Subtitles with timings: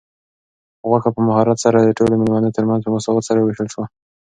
[0.89, 3.85] غوښه په مهارت سره د ټولو مېلمنو تر منځ په مساوات سره وویشل شوه.